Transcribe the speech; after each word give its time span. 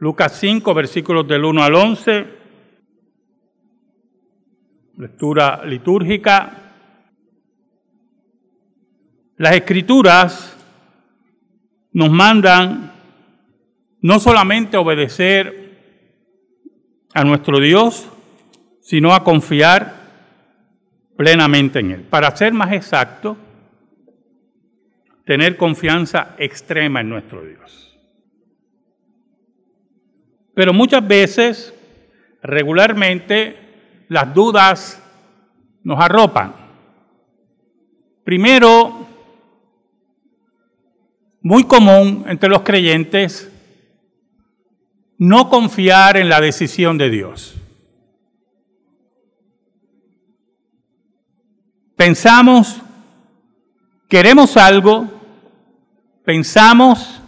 Lucas 0.00 0.38
5, 0.38 0.74
versículos 0.74 1.26
del 1.26 1.44
1 1.44 1.62
al 1.62 1.74
11. 1.74 2.26
Lectura 4.96 5.64
litúrgica. 5.64 6.52
Las 9.36 9.56
escrituras 9.56 10.56
nos 11.92 12.10
mandan 12.10 12.92
no 14.00 14.20
solamente 14.20 14.76
obedecer 14.76 15.78
a 17.14 17.24
nuestro 17.24 17.58
Dios, 17.58 18.08
sino 18.80 19.12
a 19.12 19.24
confiar 19.24 19.94
plenamente 21.16 21.80
en 21.80 21.90
Él. 21.90 22.02
Para 22.02 22.34
ser 22.36 22.52
más 22.52 22.72
exacto, 22.72 23.36
tener 25.24 25.56
confianza 25.56 26.36
extrema 26.38 27.00
en 27.00 27.08
nuestro 27.08 27.44
Dios. 27.44 27.87
Pero 30.58 30.72
muchas 30.72 31.06
veces, 31.06 31.72
regularmente, 32.42 34.04
las 34.08 34.34
dudas 34.34 35.00
nos 35.84 36.00
arropan. 36.00 36.52
Primero, 38.24 39.06
muy 41.42 41.62
común 41.62 42.24
entre 42.26 42.48
los 42.48 42.62
creyentes 42.62 43.48
no 45.16 45.48
confiar 45.48 46.16
en 46.16 46.28
la 46.28 46.40
decisión 46.40 46.98
de 46.98 47.08
Dios. 47.08 47.54
Pensamos, 51.94 52.82
queremos 54.08 54.56
algo, 54.56 55.06
pensamos 56.24 57.22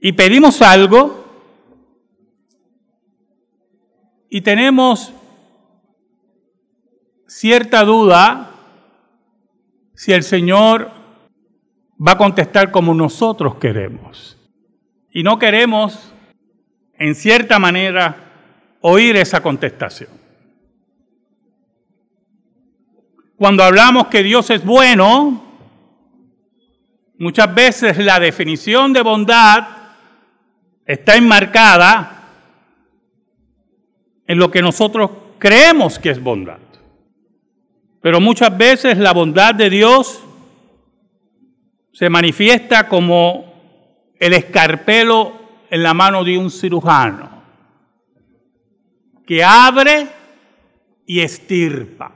y 0.00 0.10
pedimos 0.10 0.60
algo 0.60 1.19
y 4.30 4.40
tenemos 4.42 5.12
cierta 7.26 7.84
duda 7.84 8.52
si 9.94 10.12
el 10.12 10.22
Señor 10.22 10.92
va 12.00 12.12
a 12.12 12.18
contestar 12.18 12.70
como 12.70 12.94
nosotros 12.94 13.56
queremos. 13.56 14.38
Y 15.10 15.24
no 15.24 15.38
queremos, 15.38 16.12
en 16.94 17.16
cierta 17.16 17.58
manera, 17.58 18.76
oír 18.80 19.16
esa 19.16 19.42
contestación. 19.42 20.10
Cuando 23.36 23.64
hablamos 23.64 24.06
que 24.06 24.22
Dios 24.22 24.48
es 24.50 24.64
bueno, 24.64 25.42
muchas 27.18 27.52
veces 27.52 27.98
la 27.98 28.20
definición 28.20 28.92
de 28.92 29.02
bondad 29.02 29.66
está 30.86 31.16
enmarcada 31.16 32.19
en 34.30 34.38
lo 34.38 34.48
que 34.48 34.62
nosotros 34.62 35.10
creemos 35.40 35.98
que 35.98 36.10
es 36.10 36.22
bondad. 36.22 36.60
Pero 38.00 38.20
muchas 38.20 38.56
veces 38.56 38.96
la 38.96 39.12
bondad 39.12 39.56
de 39.56 39.68
Dios 39.68 40.22
se 41.92 42.08
manifiesta 42.08 42.86
como 42.86 43.52
el 44.20 44.34
escarpelo 44.34 45.32
en 45.68 45.82
la 45.82 45.94
mano 45.94 46.22
de 46.22 46.38
un 46.38 46.48
cirujano 46.48 47.42
que 49.26 49.42
abre 49.42 50.06
y 51.06 51.18
estirpa. 51.18 52.12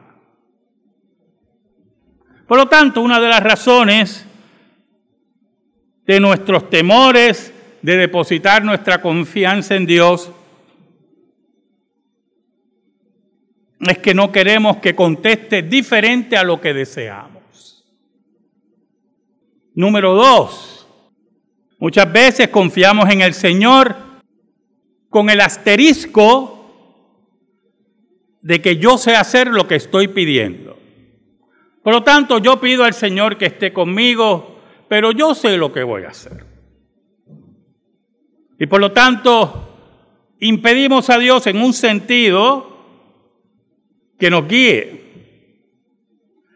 Por 2.47 2.59
lo 2.59 2.69
tanto, 2.69 3.01
una 3.01 3.19
de 3.19 3.29
las 3.29 3.43
razones 3.43 4.25
de 6.07 6.21
nuestros 6.21 6.71
temores 6.71 7.53
de 7.83 7.97
depositar 7.97 8.63
nuestra 8.63 9.03
confianza 9.03 9.75
en 9.75 9.87
Dios 9.87 10.31
es 13.91 13.99
que 13.99 14.15
no 14.15 14.33
queremos 14.33 14.79
que 14.79 14.95
conteste 14.95 15.63
diferente 15.63 16.37
a 16.37 16.45
lo 16.45 16.61
que 16.61 16.73
deseamos. 16.73 17.85
Número 19.75 20.15
dos, 20.15 20.87
muchas 21.79 22.13
veces 22.13 22.49
confiamos 22.49 23.11
en 23.11 23.21
el 23.21 23.35
Señor 23.35 23.97
con 25.11 25.31
el 25.31 25.41
asterisco 25.41 26.55
de 28.41 28.61
que 28.61 28.77
yo 28.77 28.99
sé 28.99 29.17
hacer 29.17 29.49
lo 29.49 29.67
que 29.67 29.77
estoy 29.77 30.09
pidiendo. 30.09 30.79
Por 31.83 31.95
lo 31.95 32.03
tanto, 32.03 32.39
yo 32.39 32.61
pido 32.61 32.85
al 32.85 32.95
Señor 32.95 33.37
que 33.37 33.47
esté 33.47 33.73
conmigo, 33.73 34.61
pero 34.89 35.13
yo 35.13 35.35
sé 35.35 35.57
lo 35.57 35.73
que 35.73 35.83
voy 35.83 36.05
a 36.05 36.09
hacer. 36.09 36.47
Y 38.59 38.67
por 38.67 38.81
lo 38.81 38.93
tanto, 38.93 39.77
impedimos 40.41 41.11
a 41.11 41.19
Dios 41.19 41.47
en 41.47 41.59
un 41.61 41.73
sentido 41.73 42.74
que 44.25 44.31
nos 44.31 44.49
guíe. 44.49 45.03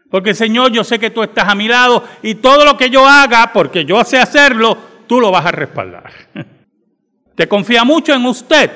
Porque 0.09 0.33
Señor, 0.33 0.71
yo 0.71 0.83
sé 0.83 0.97
que 0.97 1.11
tú 1.11 1.21
estás 1.21 1.47
a 1.47 1.53
mi 1.53 1.67
lado 1.67 2.03
y 2.23 2.33
todo 2.33 2.65
lo 2.65 2.75
que 2.75 2.89
yo 2.89 3.07
haga, 3.07 3.53
porque 3.53 3.85
yo 3.85 4.03
sé 4.03 4.17
hacerlo, 4.17 4.75
tú 5.05 5.19
lo 5.19 5.29
vas 5.29 5.45
a 5.45 5.51
respaldar. 5.51 6.11
Te 7.35 7.47
confía 7.47 7.83
mucho 7.83 8.11
en 8.15 8.25
usted, 8.25 8.71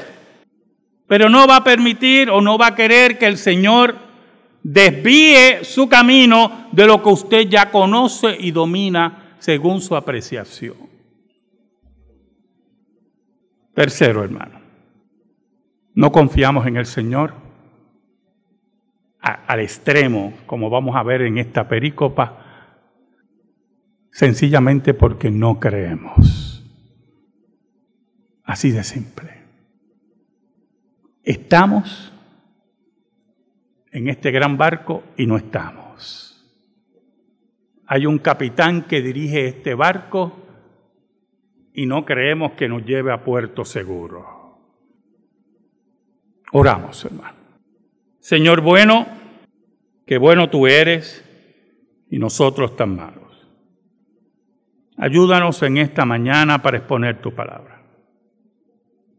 pero 1.07 1.27
no 1.27 1.47
va 1.47 1.55
a 1.55 1.63
permitir 1.63 2.29
o 2.29 2.39
no 2.39 2.55
va 2.59 2.67
a 2.67 2.75
querer 2.75 3.17
que 3.17 3.25
el 3.25 3.39
Señor 3.39 3.95
desvíe 4.61 5.63
su 5.63 5.89
camino 5.89 6.67
de 6.71 6.85
lo 6.85 7.01
que 7.01 7.09
usted 7.09 7.49
ya 7.49 7.71
conoce 7.71 8.37
y 8.39 8.51
domina 8.51 9.37
según 9.39 9.81
su 9.81 9.95
apreciación. 9.95 10.77
Tercero, 13.73 14.23
hermano, 14.23 14.61
no 15.95 16.11
confiamos 16.11 16.67
en 16.67 16.77
el 16.77 16.85
Señor 16.85 17.42
al 19.23 19.61
extremo, 19.61 20.33
como 20.45 20.69
vamos 20.69 20.97
a 20.97 21.03
ver 21.03 21.21
en 21.21 21.37
esta 21.37 21.67
perícopa, 21.67 22.43
sencillamente 24.11 24.93
porque 24.93 25.31
no 25.31 25.59
creemos. 25.59 26.61
Así 28.43 28.71
de 28.71 28.83
simple. 28.83 29.43
Estamos 31.23 32.13
en 33.91 34.09
este 34.09 34.31
gran 34.31 34.57
barco 34.57 35.03
y 35.15 35.25
no 35.25 35.37
estamos. 35.37 36.45
Hay 37.87 38.05
un 38.05 38.17
capitán 38.17 38.83
que 38.83 39.01
dirige 39.01 39.47
este 39.47 39.73
barco 39.73 40.33
y 41.73 41.85
no 41.85 42.03
creemos 42.03 42.51
que 42.53 42.67
nos 42.67 42.83
lleve 42.83 43.13
a 43.13 43.23
puerto 43.23 43.63
seguro. 43.63 44.59
Oramos, 46.51 47.05
hermano. 47.05 47.42
Señor 48.23 48.61
bueno, 48.61 49.05
qué 50.07 50.17
bueno 50.17 50.49
tú 50.49 50.65
eres 50.65 51.25
y 52.09 52.19
nosotros 52.19 52.73
tan 52.77 52.95
malos. 52.95 53.49
Ayúdanos 54.95 55.61
en 55.61 55.75
esta 55.75 56.05
mañana 56.05 56.61
para 56.61 56.77
exponer 56.77 57.21
tu 57.21 57.35
palabra. 57.35 57.83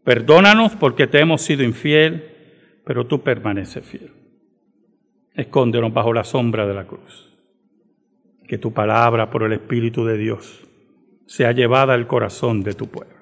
Perdónanos 0.04 0.74
porque 0.76 1.06
te 1.06 1.20
hemos 1.20 1.42
sido 1.42 1.62
infiel, 1.62 2.80
pero 2.86 3.06
tú 3.06 3.22
permaneces 3.22 3.84
fiel. 3.84 4.10
Escóndenos 5.34 5.92
bajo 5.92 6.14
la 6.14 6.24
sombra 6.24 6.66
de 6.66 6.72
la 6.72 6.86
cruz. 6.86 7.30
Que 8.48 8.56
tu 8.56 8.72
palabra 8.72 9.28
por 9.28 9.42
el 9.42 9.52
Espíritu 9.52 10.06
de 10.06 10.16
Dios 10.16 10.66
sea 11.26 11.52
llevada 11.52 11.92
al 11.92 12.06
corazón 12.06 12.62
de 12.62 12.72
tu 12.72 12.86
pueblo. 12.86 13.12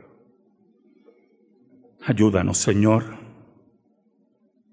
Ayúdanos, 2.06 2.58
Señor 2.58 3.21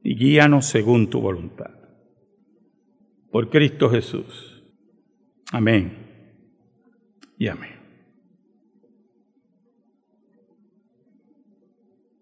y 0.04 0.16
guíanos 0.16 0.66
según 0.66 1.10
tu 1.10 1.22
voluntad. 1.22 1.72
Por 3.32 3.50
Cristo 3.50 3.90
Jesús. 3.90 4.64
Amén 5.52 6.10
y 7.38 7.48
amén. 7.48 7.80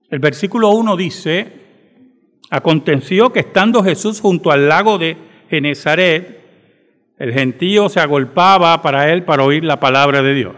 El 0.10 0.20
versículo 0.20 0.70
1 0.70 0.96
dice, 0.96 1.52
aconteció 2.50 3.34
que 3.34 3.42
estando 3.42 3.84
Jesús 3.84 4.22
junto 4.22 4.52
al 4.52 4.70
lago 4.70 4.98
de 4.98 5.18
Genezaret, 5.50 6.38
el 7.18 7.34
gentío 7.34 7.90
se 7.90 8.00
agolpaba 8.00 8.82
para 8.82 9.12
él 9.12 9.26
para 9.26 9.44
oír 9.44 9.64
la 9.64 9.80
palabra 9.80 10.22
de 10.22 10.34
Dios. 10.34 10.56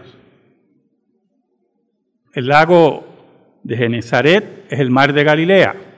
El 2.32 2.46
lago 2.46 3.60
de 3.64 3.76
Genezaret 3.76 4.66
es 4.70 4.78
el 4.78 4.90
mar 4.90 5.12
de 5.12 5.24
Galilea. 5.24 5.89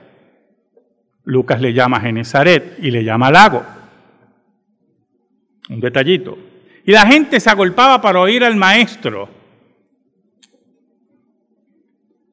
Lucas 1.25 1.61
le 1.61 1.73
llama 1.73 2.01
Genezaret 2.01 2.77
y 2.79 2.91
le 2.91 3.03
llama 3.03 3.31
lago. 3.31 3.63
Un 5.69 5.79
detallito. 5.79 6.37
Y 6.85 6.91
la 6.91 7.05
gente 7.05 7.39
se 7.39 7.49
agolpaba 7.49 8.01
para 8.01 8.19
oír 8.19 8.43
al 8.43 8.55
maestro. 8.55 9.29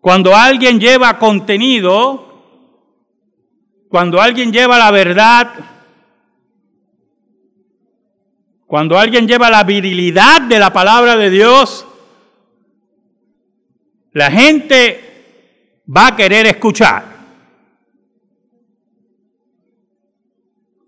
Cuando 0.00 0.34
alguien 0.34 0.80
lleva 0.80 1.18
contenido, 1.18 2.30
cuando 3.88 4.20
alguien 4.20 4.52
lleva 4.52 4.78
la 4.78 4.90
verdad, 4.90 5.52
cuando 8.66 8.98
alguien 8.98 9.28
lleva 9.28 9.50
la 9.50 9.64
virilidad 9.64 10.42
de 10.42 10.58
la 10.58 10.72
palabra 10.72 11.16
de 11.16 11.30
Dios, 11.30 11.86
la 14.12 14.30
gente 14.30 15.84
va 15.86 16.08
a 16.08 16.16
querer 16.16 16.46
escuchar. 16.46 17.09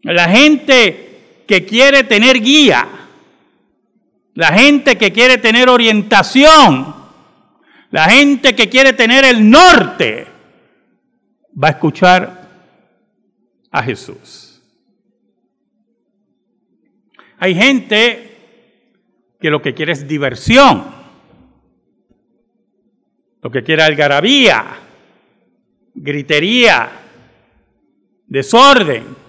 La 0.03 0.29
gente 0.29 1.45
que 1.47 1.65
quiere 1.65 2.05
tener 2.05 2.41
guía, 2.41 2.89
la 4.35 4.49
gente 4.49 4.97
que 4.97 5.13
quiere 5.13 5.39
tener 5.39 5.69
orientación, 5.69 6.95
la 7.91 8.05
gente 8.07 8.57
que 8.57 8.69
quiere 8.69 8.95
tener 8.95 9.25
el 9.25 9.49
norte, 9.49 10.27
va 11.63 11.69
a 11.69 11.73
escuchar 11.73 12.49
a 13.71 13.83
Jesús. 13.83 14.61
Hay 17.39 17.55
gente 17.55 18.39
que 19.41 19.51
lo 19.51 19.63
que 19.63 19.75
quiere 19.75 19.93
es 19.93 20.09
diversión, 20.09 20.85
lo 23.41 23.51
que 23.51 23.63
quiere 23.63 23.83
algarabía, 23.83 24.65
gritería, 25.95 26.91
desorden 28.27 29.22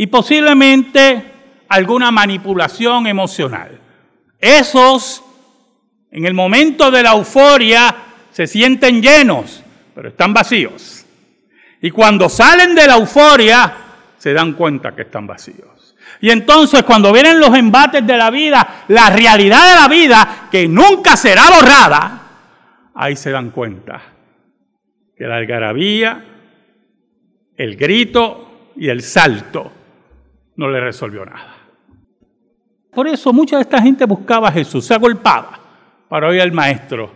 y 0.00 0.06
posiblemente 0.06 1.24
alguna 1.68 2.12
manipulación 2.12 3.08
emocional. 3.08 3.80
Esos, 4.38 5.24
en 6.12 6.24
el 6.24 6.34
momento 6.34 6.88
de 6.92 7.02
la 7.02 7.14
euforia, 7.14 7.96
se 8.30 8.46
sienten 8.46 9.02
llenos, 9.02 9.64
pero 9.96 10.10
están 10.10 10.32
vacíos. 10.32 11.04
Y 11.82 11.90
cuando 11.90 12.28
salen 12.28 12.76
de 12.76 12.86
la 12.86 12.94
euforia, 12.94 13.74
se 14.16 14.32
dan 14.32 14.52
cuenta 14.52 14.94
que 14.94 15.02
están 15.02 15.26
vacíos. 15.26 15.96
Y 16.20 16.30
entonces 16.30 16.84
cuando 16.84 17.12
vienen 17.12 17.40
los 17.40 17.52
embates 17.56 18.06
de 18.06 18.16
la 18.16 18.30
vida, 18.30 18.84
la 18.86 19.10
realidad 19.10 19.68
de 19.68 19.80
la 19.80 19.88
vida, 19.88 20.48
que 20.48 20.68
nunca 20.68 21.16
será 21.16 21.42
borrada, 21.50 22.22
ahí 22.94 23.16
se 23.16 23.32
dan 23.32 23.50
cuenta 23.50 24.00
que 25.16 25.26
la 25.26 25.38
algarabía, 25.38 26.24
el 27.56 27.74
grito 27.74 28.70
y 28.76 28.90
el 28.90 29.02
salto 29.02 29.72
no 30.58 30.68
le 30.68 30.80
resolvió 30.80 31.24
nada. 31.24 31.54
Por 32.92 33.06
eso 33.06 33.32
mucha 33.32 33.56
de 33.56 33.62
esta 33.62 33.80
gente 33.80 34.04
buscaba 34.04 34.48
a 34.48 34.52
Jesús, 34.52 34.84
se 34.84 34.92
agolpaba 34.92 35.60
para 36.08 36.28
oír 36.28 36.40
al 36.40 36.50
maestro, 36.50 37.12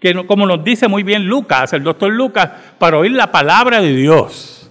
que 0.00 0.26
como 0.26 0.46
nos 0.46 0.64
dice 0.64 0.88
muy 0.88 1.02
bien 1.02 1.26
Lucas, 1.26 1.74
el 1.74 1.84
doctor 1.84 2.10
Lucas, 2.10 2.50
para 2.78 2.96
oír 2.96 3.12
la 3.12 3.30
palabra 3.30 3.82
de 3.82 3.94
Dios. 3.94 4.70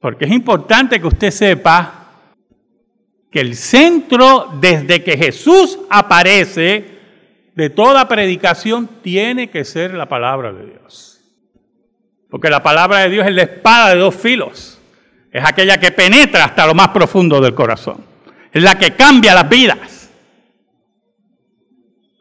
Porque 0.00 0.26
es 0.26 0.30
importante 0.30 1.00
que 1.00 1.06
usted 1.08 1.30
sepa 1.32 2.06
que 3.32 3.40
el 3.40 3.56
centro 3.56 4.52
desde 4.60 5.02
que 5.02 5.16
Jesús 5.16 5.80
aparece 5.90 6.98
de 7.56 7.70
toda 7.70 8.06
predicación 8.06 8.88
tiene 9.02 9.50
que 9.50 9.64
ser 9.64 9.94
la 9.94 10.08
palabra 10.08 10.52
de 10.52 10.66
Dios. 10.66 11.20
Porque 12.30 12.48
la 12.48 12.62
palabra 12.62 13.00
de 13.00 13.10
Dios 13.10 13.26
es 13.26 13.34
la 13.34 13.42
espada 13.42 13.90
de 13.90 13.96
dos 13.96 14.14
filos. 14.14 14.71
Es 15.32 15.42
aquella 15.42 15.80
que 15.80 15.92
penetra 15.92 16.44
hasta 16.44 16.66
lo 16.66 16.74
más 16.74 16.88
profundo 16.88 17.40
del 17.40 17.54
corazón. 17.54 18.04
Es 18.52 18.62
la 18.62 18.78
que 18.78 18.94
cambia 18.94 19.34
las 19.34 19.48
vidas. 19.48 20.10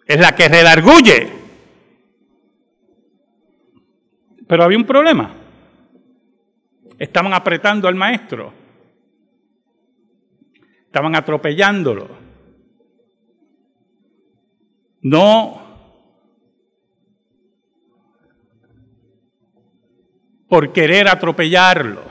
Es 0.06 0.18
la 0.18 0.34
que 0.34 0.48
redarguye. 0.48 1.30
Pero 4.48 4.64
había 4.64 4.78
un 4.78 4.86
problema. 4.86 5.36
Estaban 6.98 7.34
apretando 7.34 7.90
al 7.90 7.96
maestro. 7.96 8.54
Estaban 10.86 11.14
atropellándolo. 11.14 12.08
No 15.02 15.62
por 20.48 20.72
querer 20.72 21.08
atropellarlo. 21.08 22.11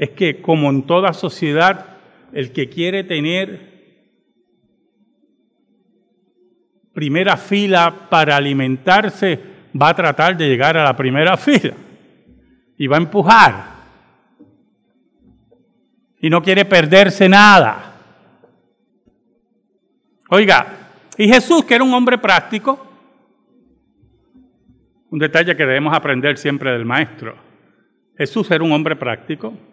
Es 0.00 0.12
que 0.12 0.40
como 0.40 0.70
en 0.70 0.84
toda 0.84 1.12
sociedad, 1.12 1.98
el 2.32 2.52
que 2.52 2.70
quiere 2.70 3.04
tener 3.04 3.68
primera 6.94 7.36
fila 7.36 8.08
para 8.08 8.34
alimentarse 8.34 9.38
va 9.78 9.90
a 9.90 9.94
tratar 9.94 10.38
de 10.38 10.48
llegar 10.48 10.78
a 10.78 10.84
la 10.84 10.96
primera 10.96 11.36
fila 11.36 11.74
y 12.78 12.86
va 12.86 12.96
a 12.96 13.00
empujar 13.00 13.64
y 16.18 16.30
no 16.30 16.40
quiere 16.40 16.64
perderse 16.64 17.28
nada. 17.28 17.92
Oiga, 20.30 20.66
y 21.18 21.28
Jesús, 21.28 21.62
que 21.66 21.74
era 21.74 21.84
un 21.84 21.92
hombre 21.92 22.16
práctico, 22.16 22.86
un 25.10 25.18
detalle 25.18 25.54
que 25.54 25.66
debemos 25.66 25.92
aprender 25.92 26.38
siempre 26.38 26.72
del 26.72 26.86
maestro. 26.86 27.36
Jesús 28.16 28.50
era 28.50 28.64
un 28.64 28.72
hombre 28.72 28.96
práctico. 28.96 29.68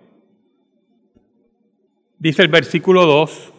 Dice 2.19 2.41
el 2.41 2.47
versículo 2.47 3.05
2, 3.05 3.53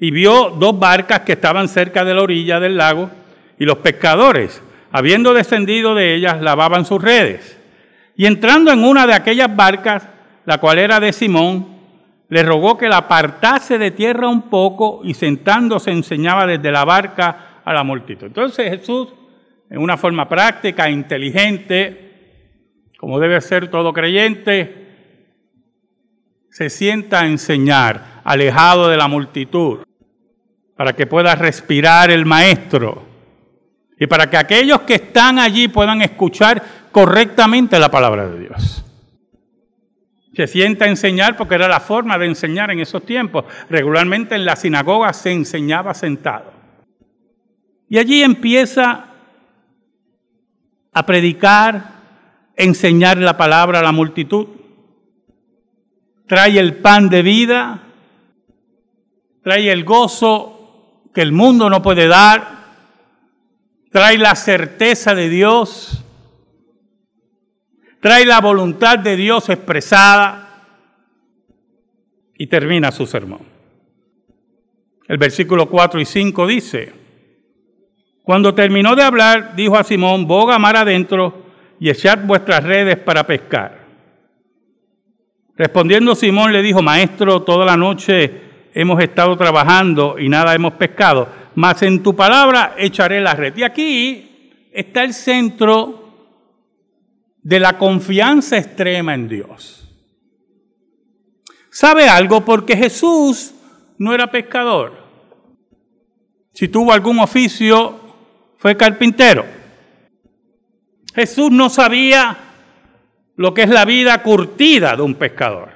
y 0.00 0.10
vio 0.10 0.50
dos 0.50 0.78
barcas 0.78 1.20
que 1.20 1.32
estaban 1.32 1.68
cerca 1.68 2.04
de 2.04 2.14
la 2.14 2.22
orilla 2.22 2.58
del 2.58 2.76
lago, 2.76 3.10
y 3.58 3.64
los 3.64 3.78
pescadores, 3.78 4.62
habiendo 4.90 5.32
descendido 5.32 5.94
de 5.94 6.14
ellas, 6.14 6.40
lavaban 6.40 6.84
sus 6.84 7.00
redes. 7.00 7.58
Y 8.16 8.26
entrando 8.26 8.72
en 8.72 8.84
una 8.84 9.06
de 9.06 9.14
aquellas 9.14 9.54
barcas, 9.54 10.08
la 10.44 10.58
cual 10.58 10.78
era 10.78 10.98
de 10.98 11.12
Simón, 11.12 11.68
le 12.28 12.42
rogó 12.42 12.76
que 12.76 12.88
la 12.88 12.96
apartase 12.96 13.78
de 13.78 13.90
tierra 13.90 14.26
un 14.26 14.48
poco 14.48 15.02
y 15.04 15.14
sentándose 15.14 15.90
enseñaba 15.90 16.46
desde 16.46 16.72
la 16.72 16.84
barca 16.84 17.60
a 17.64 17.72
la 17.72 17.84
multitud. 17.84 18.26
Entonces 18.26 18.70
Jesús, 18.70 19.08
en 19.70 19.78
una 19.78 19.96
forma 19.96 20.28
práctica, 20.28 20.90
inteligente, 20.90 22.10
como 22.98 23.20
debe 23.20 23.40
ser 23.40 23.68
todo 23.68 23.92
creyente, 23.92 24.81
se 26.52 26.68
sienta 26.68 27.20
a 27.20 27.26
enseñar, 27.26 28.20
alejado 28.24 28.88
de 28.88 28.98
la 28.98 29.08
multitud, 29.08 29.80
para 30.76 30.92
que 30.92 31.06
pueda 31.06 31.34
respirar 31.34 32.10
el 32.10 32.26
maestro 32.26 33.04
y 33.98 34.06
para 34.06 34.28
que 34.28 34.36
aquellos 34.36 34.82
que 34.82 34.96
están 34.96 35.38
allí 35.38 35.68
puedan 35.68 36.02
escuchar 36.02 36.62
correctamente 36.92 37.78
la 37.78 37.90
palabra 37.90 38.28
de 38.28 38.40
Dios. 38.40 38.84
Se 40.36 40.46
sienta 40.46 40.84
a 40.84 40.88
enseñar 40.88 41.38
porque 41.38 41.54
era 41.54 41.68
la 41.68 41.80
forma 41.80 42.18
de 42.18 42.26
enseñar 42.26 42.70
en 42.70 42.80
esos 42.80 43.04
tiempos. 43.04 43.46
Regularmente 43.70 44.34
en 44.34 44.44
la 44.44 44.56
sinagoga 44.56 45.12
se 45.14 45.32
enseñaba 45.32 45.94
sentado. 45.94 46.52
Y 47.88 47.98
allí 47.98 48.22
empieza 48.22 49.06
a 50.92 51.06
predicar, 51.06 51.92
enseñar 52.56 53.18
la 53.18 53.36
palabra 53.38 53.80
a 53.80 53.82
la 53.82 53.92
multitud. 53.92 54.61
Trae 56.32 56.58
el 56.58 56.76
pan 56.76 57.10
de 57.10 57.20
vida, 57.20 57.82
trae 59.42 59.70
el 59.70 59.84
gozo 59.84 61.10
que 61.12 61.20
el 61.20 61.32
mundo 61.32 61.68
no 61.68 61.82
puede 61.82 62.08
dar, 62.08 62.68
trae 63.90 64.16
la 64.16 64.34
certeza 64.34 65.14
de 65.14 65.28
Dios 65.28 66.02
trae 68.02 68.26
la 68.26 68.40
voluntad 68.40 68.98
de 68.98 69.16
Dios 69.16 69.48
expresada 69.48 70.64
y 72.36 72.48
termina 72.48 72.90
su 72.90 73.06
sermón. 73.06 73.42
El 75.06 75.18
versículo 75.18 75.68
4 75.68 76.00
y 76.00 76.04
5 76.04 76.46
dice, 76.48 76.92
cuando 78.24 78.56
terminó 78.56 78.96
de 78.96 79.04
hablar, 79.04 79.54
dijo 79.54 79.76
a 79.76 79.84
Simón, 79.84 80.26
boga 80.26 80.58
mar 80.58 80.76
adentro 80.76 81.44
y 81.78 81.90
echad 81.90 82.18
vuestras 82.24 82.64
redes 82.64 82.96
para 82.96 83.24
pescar. 83.24 83.81
Respondiendo 85.56 86.14
Simón 86.14 86.52
le 86.52 86.62
dijo, 86.62 86.82
maestro, 86.82 87.42
toda 87.42 87.66
la 87.66 87.76
noche 87.76 88.40
hemos 88.74 89.02
estado 89.02 89.36
trabajando 89.36 90.18
y 90.18 90.28
nada 90.28 90.54
hemos 90.54 90.74
pescado, 90.74 91.28
mas 91.54 91.82
en 91.82 92.02
tu 92.02 92.16
palabra 92.16 92.74
echaré 92.78 93.20
la 93.20 93.34
red. 93.34 93.56
Y 93.56 93.62
aquí 93.62 94.68
está 94.72 95.04
el 95.04 95.12
centro 95.12 96.02
de 97.42 97.60
la 97.60 97.76
confianza 97.76 98.56
extrema 98.56 99.14
en 99.14 99.28
Dios. 99.28 99.78
¿Sabe 101.70 102.08
algo? 102.08 102.44
Porque 102.44 102.76
Jesús 102.76 103.54
no 103.98 104.14
era 104.14 104.30
pescador. 104.30 105.02
Si 106.52 106.68
tuvo 106.68 106.92
algún 106.92 107.18
oficio, 107.18 107.98
fue 108.58 108.76
carpintero. 108.76 109.44
Jesús 111.14 111.50
no 111.50 111.68
sabía 111.68 112.36
lo 113.36 113.54
que 113.54 113.62
es 113.62 113.70
la 113.70 113.84
vida 113.84 114.22
curtida 114.22 114.96
de 114.96 115.02
un 115.02 115.14
pescador. 115.14 115.70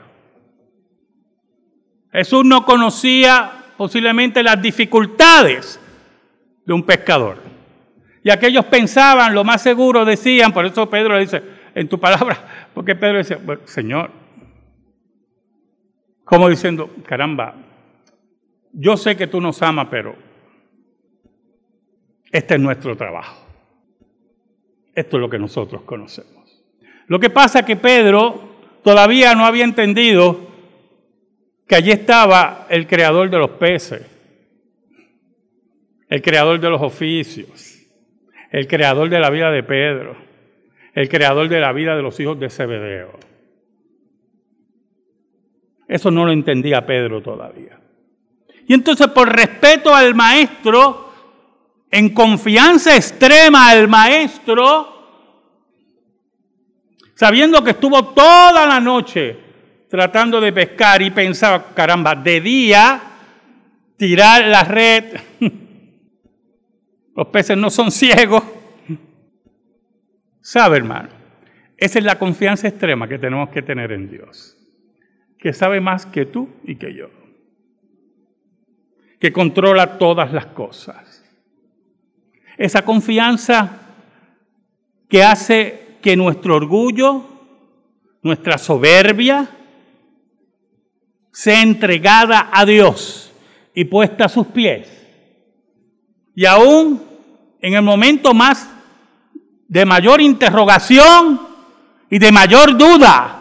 Jesús 2.12 2.44
no 2.44 2.64
conocía 2.64 3.52
posiblemente 3.76 4.42
las 4.42 4.60
dificultades 4.60 5.80
de 6.64 6.72
un 6.72 6.82
pescador. 6.82 7.38
Y 8.22 8.30
aquellos 8.30 8.64
pensaban, 8.64 9.34
lo 9.34 9.44
más 9.44 9.62
seguro 9.62 10.04
decían, 10.04 10.52
por 10.52 10.64
eso 10.66 10.88
Pedro 10.90 11.14
le 11.14 11.20
dice, 11.20 11.42
en 11.75 11.88
tu 11.88 12.00
palabra. 12.00 12.68
Porque 12.75 12.94
Pedro 12.94 13.18
decía, 13.18 13.38
Señor, 13.64 14.10
como 16.25 16.48
diciendo, 16.48 16.90
caramba, 17.06 17.54
yo 18.72 18.96
sé 18.96 19.16
que 19.16 19.28
tú 19.28 19.40
nos 19.40 19.62
amas, 19.62 19.86
pero 19.90 20.16
Este 22.32 22.54
es 22.54 22.60
nuestro 22.60 22.96
trabajo. 22.96 23.46
Esto 24.94 25.16
es 25.16 25.20
lo 25.20 25.30
que 25.30 25.38
nosotros 25.38 25.82
conocemos. 25.82 26.35
Lo 27.06 27.20
que 27.20 27.30
pasa 27.30 27.60
es 27.60 27.66
que 27.66 27.76
Pedro 27.76 28.56
todavía 28.82 29.34
no 29.34 29.46
había 29.46 29.64
entendido 29.64 30.46
que 31.66 31.75
allí 31.75 31.90
estaba 31.90 32.66
el 32.68 32.86
creador 32.86 33.30
de 33.30 33.38
los 33.38 33.50
peces, 33.50 34.06
el 36.08 36.22
creador 36.22 36.60
de 36.60 36.70
los 36.70 36.82
oficios, 36.82 37.80
el 38.50 38.66
creador 38.66 39.08
de 39.08 39.20
la 39.20 39.30
vida 39.30 39.50
de 39.50 39.62
Pedro, 39.62 40.16
el 40.94 41.08
creador 41.08 41.48
de 41.48 41.60
la 41.60 41.72
vida 41.72 41.96
de 41.96 42.02
los 42.02 42.18
hijos 42.20 42.38
de 42.38 42.48
Zebedeo. 42.48 43.18
Eso 45.88 46.10
no 46.10 46.25
lo 46.25 46.32
entendía 46.32 46.86
Pedro 46.86 47.22
todavía. 47.22 47.78
Y 48.66 48.75
entonces 48.75 49.06
por 49.08 49.32
respeto 49.32 49.94
al 49.94 50.14
maestro, 50.14 51.12
en 51.90 52.12
confianza 52.12 52.96
extrema 52.96 53.70
al 53.70 53.86
maestro, 53.86 54.95
sabiendo 57.16 57.64
que 57.64 57.70
estuvo 57.70 58.12
toda 58.12 58.66
la 58.66 58.78
noche 58.78 59.37
tratando 59.88 60.40
de 60.40 60.52
pescar 60.52 61.00
y 61.00 61.11
pensaba, 61.11 61.75
caramba, 61.75 62.14
de 62.14 62.40
día 62.40 63.02
tirar 63.96 64.44
la 64.44 64.62
red, 64.62 65.16
los 67.16 67.26
peces 67.28 67.56
no 67.56 67.70
son 67.70 67.90
ciegos. 67.90 68.44
¿Sabe, 70.42 70.76
hermano? 70.76 71.08
Esa 71.78 71.99
es 71.99 72.04
la 72.04 72.18
confianza 72.18 72.68
extrema 72.68 73.08
que 73.08 73.18
tenemos 73.18 73.49
que 73.49 73.62
tener 73.62 73.92
en 73.92 74.11
Dios, 74.11 74.56
que 75.38 75.54
sabe 75.54 75.80
más 75.80 76.04
que 76.04 76.26
tú 76.26 76.50
y 76.64 76.76
que 76.76 76.94
yo, 76.94 77.08
que 79.18 79.32
controla 79.32 79.96
todas 79.96 80.32
las 80.32 80.46
cosas. 80.46 81.25
Esa 82.58 82.85
confianza 82.85 83.80
que 85.08 85.23
hace 85.23 85.85
que 86.06 86.16
nuestro 86.16 86.54
orgullo, 86.54 87.25
nuestra 88.22 88.58
soberbia, 88.58 89.48
sea 91.32 91.60
entregada 91.60 92.48
a 92.52 92.64
Dios 92.64 93.32
y 93.75 93.86
puesta 93.86 94.26
a 94.26 94.28
sus 94.28 94.46
pies. 94.46 94.86
Y 96.36 96.46
aún 96.46 97.02
en 97.60 97.75
el 97.75 97.82
momento 97.82 98.32
más 98.34 98.70
de 99.66 99.84
mayor 99.84 100.20
interrogación 100.20 101.40
y 102.08 102.20
de 102.20 102.30
mayor 102.30 102.78
duda, 102.78 103.40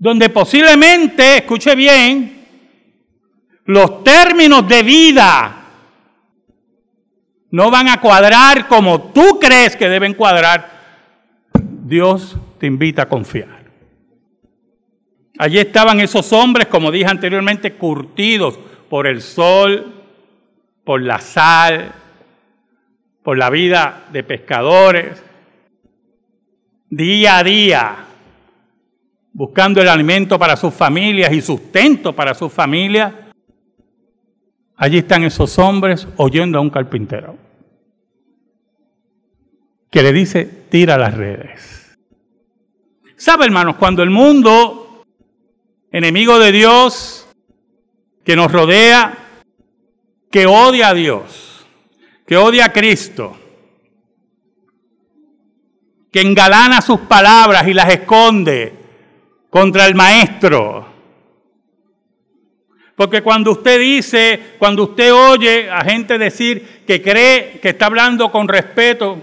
donde 0.00 0.30
posiblemente, 0.30 1.36
escuche 1.36 1.76
bien, 1.76 2.44
los 3.66 4.02
términos 4.02 4.66
de 4.66 4.82
vida 4.82 5.64
no 7.52 7.70
van 7.70 7.86
a 7.86 8.00
cuadrar 8.00 8.66
como 8.66 9.12
tú 9.12 9.38
crees 9.38 9.76
que 9.76 9.88
deben 9.88 10.14
cuadrar, 10.14 10.79
Dios 11.90 12.36
te 12.60 12.68
invita 12.68 13.02
a 13.02 13.08
confiar. 13.08 13.64
Allí 15.38 15.58
estaban 15.58 15.98
esos 15.98 16.32
hombres, 16.32 16.68
como 16.68 16.92
dije 16.92 17.10
anteriormente, 17.10 17.72
curtidos 17.72 18.56
por 18.88 19.08
el 19.08 19.20
sol, 19.20 19.92
por 20.84 21.02
la 21.02 21.18
sal, 21.18 21.92
por 23.24 23.36
la 23.36 23.50
vida 23.50 24.04
de 24.12 24.22
pescadores, 24.22 25.20
día 26.88 27.38
a 27.38 27.42
día, 27.42 27.96
buscando 29.32 29.82
el 29.82 29.88
alimento 29.88 30.38
para 30.38 30.56
sus 30.56 30.72
familias 30.72 31.32
y 31.32 31.40
sustento 31.40 32.14
para 32.14 32.34
sus 32.34 32.52
familias. 32.52 33.12
Allí 34.76 34.98
están 34.98 35.24
esos 35.24 35.58
hombres 35.58 36.06
oyendo 36.18 36.56
a 36.56 36.60
un 36.60 36.70
carpintero 36.70 37.36
que 39.90 40.04
le 40.04 40.12
dice, 40.12 40.44
tira 40.44 40.96
las 40.96 41.14
redes. 41.14 41.79
¿Sabe, 43.20 43.44
hermanos? 43.44 43.76
Cuando 43.76 44.02
el 44.02 44.08
mundo, 44.08 45.04
enemigo 45.92 46.38
de 46.38 46.52
Dios, 46.52 47.28
que 48.24 48.34
nos 48.34 48.50
rodea, 48.50 49.12
que 50.30 50.46
odia 50.46 50.88
a 50.88 50.94
Dios, 50.94 51.66
que 52.26 52.38
odia 52.38 52.64
a 52.64 52.72
Cristo, 52.72 53.36
que 56.10 56.22
engalana 56.22 56.80
sus 56.80 57.00
palabras 57.00 57.68
y 57.68 57.74
las 57.74 57.92
esconde 57.92 58.72
contra 59.50 59.84
el 59.84 59.94
Maestro. 59.94 60.86
Porque 62.96 63.20
cuando 63.20 63.52
usted 63.52 63.80
dice, 63.80 64.54
cuando 64.58 64.84
usted 64.84 65.12
oye 65.12 65.70
a 65.70 65.84
gente 65.84 66.16
decir 66.16 66.84
que 66.86 67.02
cree 67.02 67.60
que 67.60 67.68
está 67.68 67.84
hablando 67.84 68.32
con 68.32 68.48
respeto 68.48 69.22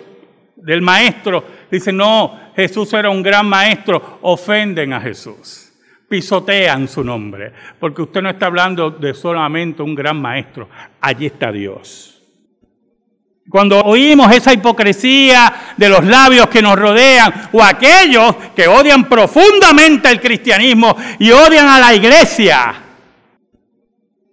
del 0.56 0.84
Maestro, 0.84 1.44
dice, 1.72 1.92
no, 1.92 2.47
Jesús 2.58 2.92
era 2.94 3.12
un 3.12 3.22
gran 3.22 3.48
maestro, 3.48 4.18
ofenden 4.24 4.92
a 4.92 5.00
Jesús, 5.00 5.72
pisotean 6.10 6.88
su 6.88 7.04
nombre, 7.04 7.54
porque 7.80 8.02
usted 8.02 8.20
no 8.20 8.32
está 8.32 8.48
hablando 8.48 8.90
de 8.90 9.14
solamente 9.14 9.84
un 9.84 9.94
gran 9.94 10.20
maestro, 10.20 10.68
allí 11.00 11.28
está 11.28 11.52
Dios. 11.52 12.20
Cuando 13.48 13.80
oímos 13.82 14.36
esa 14.36 14.54
hipocresía 14.54 15.54
de 15.78 15.88
los 15.88 16.04
labios 16.04 16.48
que 16.48 16.64
nos 16.64 16.80
rodean 16.80 17.32
o 17.54 17.64
aquellos 17.64 18.36
que 18.56 18.68
odian 18.68 19.08
profundamente 19.08 20.10
el 20.10 20.20
cristianismo 20.20 20.98
y 21.20 21.30
odian 21.30 21.68
a 21.68 21.80
la 21.80 21.94
iglesia 21.94 22.74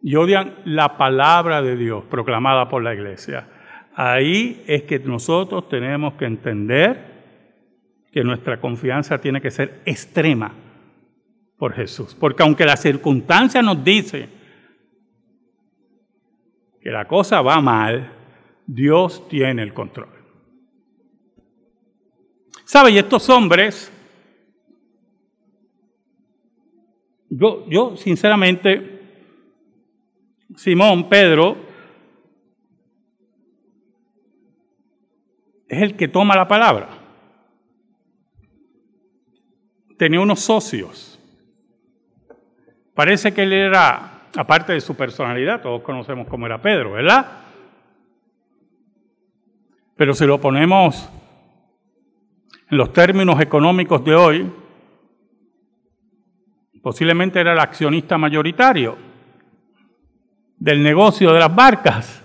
y 0.02 0.16
odian 0.16 0.61
la 0.64 0.97
palabra 0.97 1.61
de 1.61 1.76
Dios 1.76 2.04
proclamada 2.11 2.71
por 2.71 2.83
la 2.83 2.95
iglesia, 2.95 3.47
ahí 3.95 4.64
es 4.66 4.85
que 4.85 4.99
nosotros 4.99 5.69
tenemos 5.69 6.14
que 6.14 6.25
entender 6.25 7.13
que 8.14 8.23
nuestra 8.23 8.61
confianza 8.61 9.21
tiene 9.21 9.40
que 9.40 9.50
ser 9.50 9.83
extrema 9.85 10.54
por 11.59 11.73
Jesús. 11.73 12.14
Porque 12.14 12.44
aunque 12.44 12.64
la 12.64 12.76
circunstancia 12.76 13.61
nos 13.61 13.83
dice 13.83 14.28
que 16.80 16.90
la 16.90 17.09
cosa 17.09 17.42
va 17.42 17.61
mal, 17.61 18.12
Dios 18.68 19.26
tiene 19.26 19.64
el 19.64 19.75
control. 19.75 20.11
¿Sabe? 22.64 22.92
Y 22.92 22.99
estos 22.99 23.28
hombres, 23.30 23.92
yo, 27.30 27.68
yo 27.68 27.97
sinceramente, 27.97 29.00
Simón, 30.54 31.09
Pedro, 31.09 31.56
es 35.66 35.83
el 35.83 35.97
que 35.97 36.06
toma 36.06 36.37
la 36.37 36.47
palabra 36.47 36.94
tenía 39.97 40.21
unos 40.21 40.41
socios. 40.41 41.19
Parece 42.95 43.33
que 43.35 43.43
él 43.43 43.53
era, 43.53 44.29
aparte 44.37 44.73
de 44.73 44.81
su 44.81 44.95
personalidad, 44.95 45.61
todos 45.61 45.83
conocemos 45.83 46.29
cómo 46.29 46.47
era 46.47 46.63
Pedro, 46.63 46.93
¿verdad? 46.93 47.27
Pero 49.97 50.15
si 50.15 50.27
lo 50.27 50.41
ponemos 50.41 51.09
en 52.71 52.77
los 52.77 52.93
términos 52.93 53.41
económicos 53.41 54.05
de 54.05 54.15
hoy, 54.15 54.53
posiblemente 56.83 57.41
era 57.41 57.53
el 57.53 57.59
accionista 57.59 58.19
mayoritario 58.19 58.97
del 60.57 60.83
negocio 60.83 61.33
de 61.33 61.41
las 61.41 61.55
barcas 61.55 62.23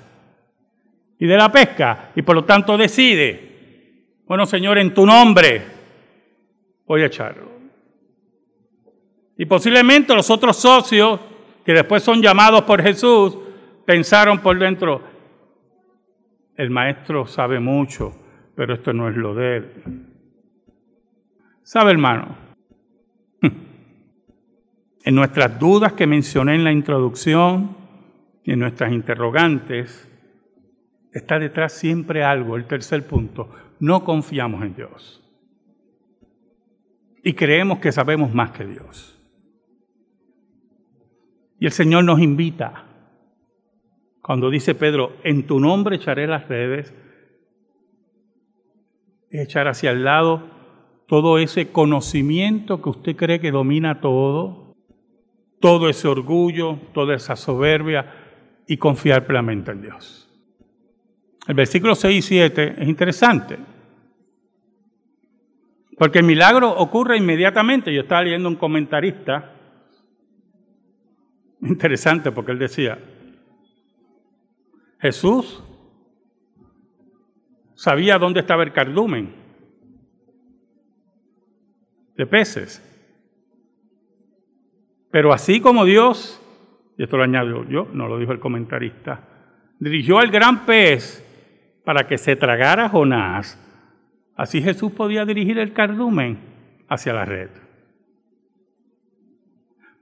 y 1.18 1.26
de 1.26 1.38
la 1.38 1.52
pesca, 1.52 2.12
y 2.16 2.22
por 2.22 2.36
lo 2.36 2.46
tanto 2.46 2.78
decide, 2.78 4.14
bueno 4.26 4.46
Señor, 4.46 4.78
en 4.78 4.94
tu 4.94 5.06
nombre 5.06 5.66
voy 6.86 7.02
a 7.02 7.08
echarlo. 7.08 7.49
Y 9.39 9.46
posiblemente 9.46 10.13
los 10.13 10.29
otros 10.29 10.58
socios, 10.58 11.17
que 11.63 11.72
después 11.72 12.03
son 12.03 12.22
llamados 12.22 12.63
por 12.63 12.81
Jesús, 12.81 13.38
pensaron 13.86 14.39
por 14.39 14.60
dentro, 14.60 15.01
el 16.58 16.69
maestro 16.69 17.25
sabe 17.25 17.58
mucho, 17.58 18.13
pero 18.53 18.74
esto 18.74 18.91
no 18.91 19.08
es 19.08 19.15
lo 19.15 19.34
de 19.34 19.55
él. 19.55 19.72
¿Sabe, 21.63 21.91
hermano? 21.91 22.36
En 25.05 25.15
nuestras 25.15 25.58
dudas 25.58 25.93
que 25.93 26.05
mencioné 26.05 26.55
en 26.55 26.65
la 26.65 26.74
introducción 26.74 27.77
y 28.43 28.51
en 28.51 28.60
nuestras 28.60 28.91
interrogantes, 28.91 30.05
está 31.13 31.39
detrás 31.39 31.72
siempre 31.72 32.25
algo, 32.25 32.58
el 32.58 32.65
tercer 32.65 33.08
punto, 33.08 33.50
no 33.79 34.03
confiamos 34.03 34.63
en 34.63 34.75
Dios. 34.75 35.24
Y 37.24 37.31
creemos 37.34 37.79
que 37.79 37.93
sabemos 37.93 38.34
más 38.34 38.51
que 38.51 38.65
Dios. 38.65 39.15
Y 41.60 41.66
el 41.66 41.72
Señor 41.72 42.06
nos 42.06 42.20
invita, 42.20 42.86
cuando 44.22 44.50
dice 44.50 44.75
Pedro, 44.75 45.18
en 45.24 45.46
tu 45.46 45.60
nombre 45.60 45.98
echaré 45.98 46.28
las 46.28 46.48
redes, 46.48 46.94
echar 49.32 49.68
hacia 49.68 49.92
el 49.92 50.04
lado 50.04 50.44
todo 51.08 51.39
ese 51.39 51.72
conocimiento 51.72 52.82
que 52.82 52.89
usted 52.89 53.16
cree 53.16 53.39
que 53.39 53.51
domina 53.51 54.00
todo, 54.00 54.75
todo 55.60 55.89
ese 55.89 56.08
orgullo, 56.08 56.78
toda 56.94 57.16
esa 57.16 57.36
soberbia 57.36 58.13
y 58.68 58.78
confiar 58.78 59.25
plenamente 59.25 59.72
en 59.72 59.82
Dios. 59.82 60.30
el 61.48 61.56
versículo 61.56 61.96
6 61.96 62.18
y 62.18 62.22
7 62.22 62.75
es 62.78 62.88
interesante. 62.88 63.58
Porque 65.98 66.20
el 66.20 66.25
milagro 66.25 66.70
ocurre 66.70 67.18
inmediatamente. 67.18 67.94
Yo 67.94 68.01
estaba 68.01 68.24
leyendo 68.24 68.48
un 68.48 68.56
comentarista, 68.56 69.59
interesante 71.62 72.32
porque 72.32 72.51
él 72.51 72.60
decía, 72.60 73.00
Jesús 75.00 75.63
sabía 77.75 78.18
dónde 78.18 78.42
estaba 78.42 78.63
el 78.63 78.74
cardumen 78.74 79.34
de 82.18 82.25
peces. 82.25 82.86
Pero 85.12 85.34
así 85.34 85.62
como 85.62 85.86
Dios, 85.86 86.42
y 86.98 87.04
esto 87.04 87.18
lo 87.18 87.24
añado 87.24 87.63
yo, 87.63 87.88
no 87.94 88.08
lo 88.08 88.20
dijo 88.20 88.34
el 88.34 88.39
comentarista, 88.39 89.22
dirigió 89.80 90.20
al 90.20 90.30
gran 90.30 90.66
pez 90.66 91.25
para 91.86 92.06
que 92.08 92.18
se 92.18 92.36
tragara 92.36 92.86
a 92.86 92.89
Jonás, 92.89 93.58
así 94.36 94.62
Jesús 94.62 94.92
podía 94.92 95.25
dirigir 95.25 95.58
el 95.58 95.74
cardumen 95.74 96.38
hacia 96.89 97.13
la 97.13 97.25
red. 97.25 97.50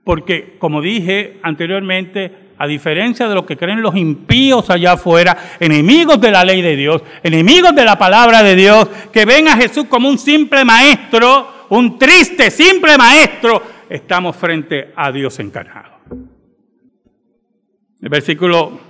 Porque, 0.08 0.56
como 0.58 0.80
dije 0.80 1.38
anteriormente, 1.42 2.32
a 2.56 2.66
diferencia 2.66 3.28
de 3.28 3.34
lo 3.34 3.44
que 3.44 3.58
creen 3.58 3.82
los 3.82 3.94
impíos 3.94 4.70
allá 4.70 4.92
afuera, 4.92 5.36
enemigos 5.60 6.18
de 6.18 6.30
la 6.30 6.46
ley 6.46 6.62
de 6.62 6.76
Dios, 6.76 7.02
enemigos 7.22 7.74
de 7.74 7.84
la 7.84 7.98
palabra 7.98 8.42
de 8.42 8.56
Dios, 8.56 8.88
que 9.12 9.26
ven 9.26 9.48
a 9.48 9.56
Jesús 9.58 9.84
como 9.84 10.08
un 10.08 10.16
simple 10.16 10.64
maestro, 10.64 11.66
un 11.68 11.98
triste, 11.98 12.50
simple 12.50 12.96
maestro, 12.96 13.62
estamos 13.90 14.34
frente 14.34 14.94
a 14.96 15.12
Dios 15.12 15.38
encarnado. 15.40 15.98
El 18.00 18.08
versículo 18.08 18.80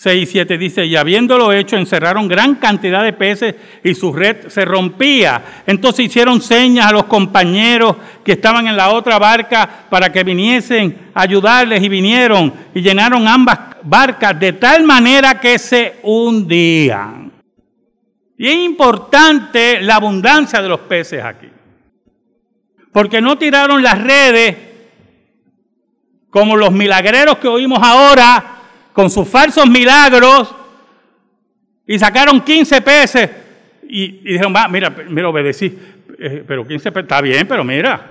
6 0.00 0.22
y 0.22 0.26
7 0.30 0.58
dice, 0.58 0.86
y 0.86 0.94
habiéndolo 0.94 1.52
hecho, 1.52 1.76
encerraron 1.76 2.28
gran 2.28 2.54
cantidad 2.54 3.02
de 3.02 3.12
peces 3.12 3.56
y 3.82 3.96
su 3.96 4.12
red 4.12 4.46
se 4.46 4.64
rompía. 4.64 5.42
Entonces 5.66 6.06
hicieron 6.06 6.40
señas 6.40 6.86
a 6.86 6.92
los 6.92 7.06
compañeros 7.06 7.96
que 8.24 8.30
estaban 8.30 8.68
en 8.68 8.76
la 8.76 8.90
otra 8.90 9.18
barca 9.18 9.68
para 9.90 10.12
que 10.12 10.22
viniesen 10.22 11.10
a 11.12 11.22
ayudarles 11.22 11.82
y 11.82 11.88
vinieron 11.88 12.54
y 12.72 12.80
llenaron 12.80 13.26
ambas 13.26 13.58
barcas 13.82 14.38
de 14.38 14.52
tal 14.52 14.84
manera 14.84 15.40
que 15.40 15.58
se 15.58 15.96
hundían. 16.04 17.32
Y 18.36 18.46
es 18.46 18.54
importante 18.54 19.80
la 19.80 19.96
abundancia 19.96 20.62
de 20.62 20.68
los 20.68 20.78
peces 20.78 21.24
aquí. 21.24 21.48
Porque 22.92 23.20
no 23.20 23.36
tiraron 23.36 23.82
las 23.82 24.00
redes 24.00 24.56
como 26.30 26.56
los 26.56 26.70
milagreros 26.70 27.38
que 27.38 27.48
oímos 27.48 27.80
ahora 27.82 28.57
con 28.98 29.10
sus 29.10 29.28
falsos 29.28 29.64
milagros 29.70 30.52
y 31.86 31.96
sacaron 32.00 32.40
15 32.40 32.80
peces 32.80 33.30
y, 33.88 34.08
dijeron, 34.32 34.52
va, 34.52 34.66
mira, 34.66 34.90
mira, 34.90 35.28
obedecí, 35.28 35.78
eh, 36.18 36.42
pero 36.44 36.66
15 36.66 36.90
peces, 36.90 37.04
está 37.04 37.20
bien, 37.20 37.46
pero 37.46 37.62
mira, 37.62 38.10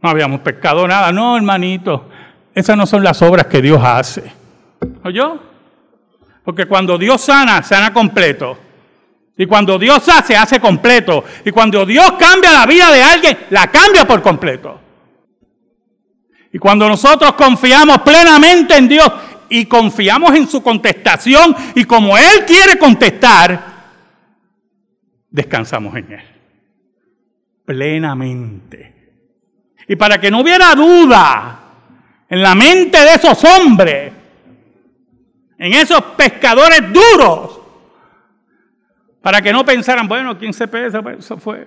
no 0.00 0.08
habíamos 0.08 0.38
pescado 0.38 0.86
nada, 0.86 1.10
no, 1.10 1.36
hermanito, 1.36 2.08
esas 2.54 2.76
no 2.76 2.86
son 2.86 3.02
las 3.02 3.20
obras 3.22 3.46
que 3.46 3.60
Dios 3.60 3.82
hace. 3.82 4.30
¿Oyó? 5.02 5.40
Porque 6.44 6.66
cuando 6.66 6.96
Dios 6.96 7.20
sana, 7.22 7.60
sana 7.64 7.92
completo. 7.92 8.56
Y 9.36 9.46
cuando 9.46 9.80
Dios 9.80 10.08
hace, 10.08 10.36
hace 10.36 10.60
completo. 10.60 11.24
Y 11.44 11.50
cuando 11.50 11.84
Dios 11.84 12.12
cambia 12.12 12.52
la 12.52 12.66
vida 12.66 12.92
de 12.92 13.02
alguien, 13.02 13.36
la 13.50 13.66
cambia 13.66 14.06
por 14.06 14.22
completo. 14.22 14.80
Y 16.52 16.58
cuando 16.58 16.88
nosotros 16.88 17.32
confiamos 17.32 17.98
plenamente 18.02 18.76
en 18.76 18.88
Dios 18.88 19.12
y 19.48 19.66
confiamos 19.66 20.34
en 20.34 20.46
su 20.46 20.62
contestación 20.62 21.54
y 21.74 21.84
como 21.84 22.16
Él 22.16 22.44
quiere 22.46 22.78
contestar, 22.78 23.76
descansamos 25.30 25.94
en 25.96 26.12
Él. 26.12 26.24
Plenamente. 27.64 28.94
Y 29.88 29.96
para 29.96 30.18
que 30.18 30.30
no 30.30 30.40
hubiera 30.40 30.74
duda 30.74 31.60
en 32.28 32.42
la 32.42 32.54
mente 32.54 32.98
de 32.98 33.14
esos 33.14 33.42
hombres, 33.44 34.12
en 35.58 35.72
esos 35.72 36.00
pescadores 36.16 36.80
duros, 36.92 37.60
para 39.22 39.42
que 39.42 39.52
no 39.52 39.64
pensaran, 39.64 40.06
bueno, 40.06 40.38
15 40.38 40.68
pesos, 40.68 41.02
pues, 41.02 41.18
eso 41.18 41.36
fue, 41.38 41.66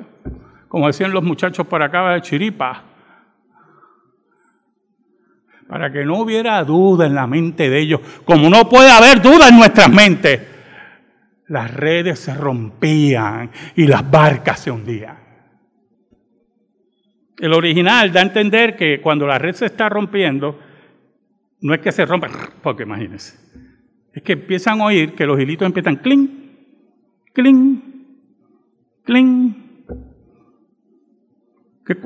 como 0.67 0.87
decían 0.87 1.11
los 1.11 1.23
muchachos 1.23 1.67
por 1.67 1.81
acá 1.81 2.13
de 2.13 2.21
Chiripa, 2.21 2.83
para 5.69 5.91
que 5.91 6.03
no 6.03 6.21
hubiera 6.21 6.63
duda 6.63 7.05
en 7.05 7.13
la 7.13 7.27
mente 7.27 7.69
de 7.69 7.79
ellos, 7.79 8.01
como 8.25 8.49
no 8.49 8.67
puede 8.67 8.89
haber 8.89 9.21
duda 9.21 9.49
en 9.49 9.58
nuestras 9.58 9.88
mentes. 9.88 10.41
Las 11.47 11.71
redes 11.71 12.17
se 12.17 12.34
rompían 12.34 13.51
y 13.75 13.86
las 13.86 14.10
barcas 14.10 14.62
se 14.62 14.71
hundían. 14.71 15.15
El 17.38 17.53
original 17.53 18.12
da 18.12 18.21
a 18.21 18.23
entender 18.23 18.75
que 18.75 18.99
cuando 18.99 19.27
la 19.27 19.38
red 19.38 19.53
se 19.53 19.67
está 19.67 19.89
rompiendo, 19.89 20.60
no 21.62 21.75
es 21.75 21.82
que 21.82 21.91
se 21.91 22.03
rompa, 22.03 22.29
porque 22.63 22.82
imagínense, 22.82 23.38
es 24.12 24.23
que 24.23 24.34
empiezan 24.34 24.82
a 24.82 24.86
oír 24.86 25.13
que 25.13 25.27
los 25.27 25.39
hilitos 25.39 25.67
empiezan 25.67 25.97
clink, 25.97 26.32
clink, 27.32 27.84
clink. 29.03 29.55